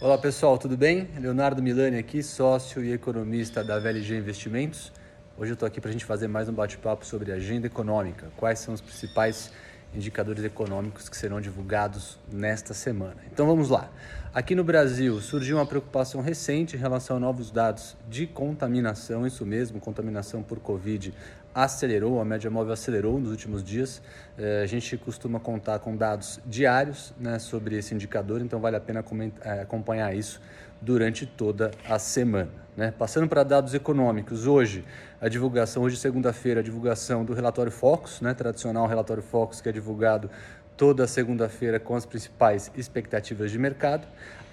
[0.00, 1.08] Olá pessoal, tudo bem?
[1.18, 4.92] Leonardo Milani aqui, sócio e economista da VLG Investimentos.
[5.36, 8.30] Hoje eu estou aqui para a gente fazer mais um bate-papo sobre agenda econômica.
[8.36, 9.50] Quais são os principais
[9.94, 13.16] indicadores econômicos que serão divulgados nesta semana?
[13.32, 13.90] Então vamos lá.
[14.34, 19.44] Aqui no Brasil surgiu uma preocupação recente em relação a novos dados de contaminação, isso
[19.44, 21.12] mesmo, contaminação por Covid
[21.54, 24.00] acelerou, a média móvel acelerou nos últimos dias.
[24.36, 28.80] É, a gente costuma contar com dados diários né, sobre esse indicador, então vale a
[28.80, 29.04] pena
[29.42, 30.40] é, acompanhar isso
[30.80, 32.67] durante toda a semana.
[32.78, 32.94] Né?
[32.96, 34.84] Passando para dados econômicos, hoje
[35.20, 39.72] a divulgação, hoje segunda-feira, a divulgação do relatório Focus, né, tradicional relatório Focus que é
[39.72, 40.30] divulgado
[40.76, 44.06] toda segunda-feira com as principais expectativas de mercado.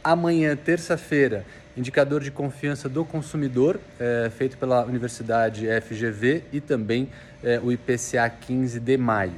[0.03, 1.45] Amanhã, terça-feira,
[1.77, 7.07] indicador de confiança do consumidor, é, feito pela Universidade FGV e também
[7.43, 9.35] é, o IPCA 15 de maio.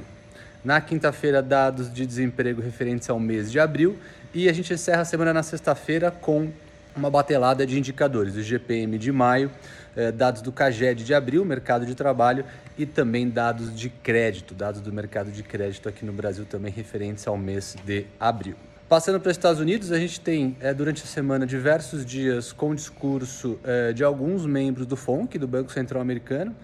[0.64, 3.98] Na quinta-feira, dados de desemprego referentes ao mês de abril
[4.32, 6.50] e a gente encerra a semana na sexta-feira com
[6.96, 9.50] uma batelada de indicadores, o GPM de maio,
[9.96, 12.44] eh, dados do CAGED de abril, mercado de trabalho,
[12.76, 17.26] e também dados de crédito, dados do mercado de crédito aqui no Brasil também referentes
[17.26, 18.54] ao mês de abril.
[18.88, 22.74] Passando para os Estados Unidos, a gente tem é, durante a semana diversos dias com
[22.74, 26.56] discurso é, de alguns membros do FONC, do Banco Central Americano.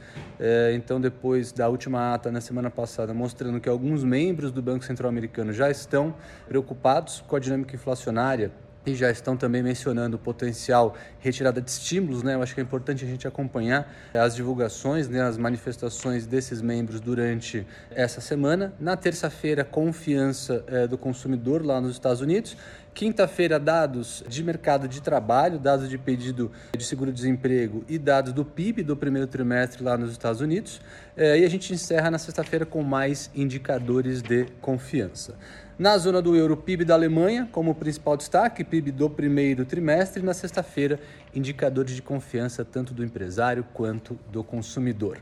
[0.74, 5.08] Então, depois da última ata na semana passada, mostrando que alguns membros do Banco Central
[5.08, 6.14] Americano já estão
[6.48, 8.50] preocupados com a dinâmica inflacionária
[8.86, 12.34] e já estão também mencionando potencial retirada de estímulos, né?
[12.34, 17.00] Eu acho que é importante a gente acompanhar as divulgações, né, as manifestações desses membros
[17.00, 18.74] durante essa semana.
[18.78, 22.56] Na terça-feira, confiança é, do consumidor lá nos Estados Unidos.
[22.92, 28.84] Quinta-feira, dados de mercado de trabalho, dados de pedido de seguro-desemprego e dados do PIB
[28.84, 30.80] do primeiro trimestre lá nos Estados Unidos.
[31.16, 35.34] É, e a gente encerra na sexta-feira com mais indicadores de confiança.
[35.76, 40.22] Na zona do euro, PIB da Alemanha como principal destaque, PIB do primeiro trimestre.
[40.22, 41.00] Na sexta-feira,
[41.34, 45.18] indicadores de confiança tanto do empresário quanto do consumidor.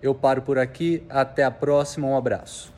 [0.00, 2.77] Eu paro por aqui, até a próxima, um abraço.